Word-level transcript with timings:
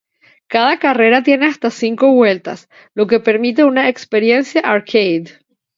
Cada 0.47 0.79
carrera 0.79 1.21
tiene 1.21 1.45
hasta 1.45 1.69
cinco 1.69 2.11
vueltas 2.11 2.67
"lo 2.95 3.05
que 3.05 3.19
permite 3.19 3.63
una 3.65 3.87
experiencia 3.87 4.61
arcade. 4.61 5.43